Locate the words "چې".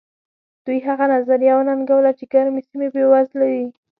2.19-2.25